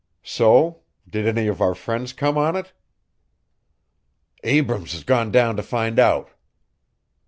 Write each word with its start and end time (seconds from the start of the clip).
"So? 0.23 0.81
Did 1.07 1.27
any 1.27 1.45
of 1.45 1.61
our 1.61 1.75
friends 1.75 2.11
come 2.11 2.35
on 2.35 2.55
it?" 2.55 2.73
"Abrams 4.43 4.93
has 4.93 5.03
gone 5.03 5.29
down 5.31 5.55
to 5.57 5.61
find 5.61 5.99
out." 5.99 6.31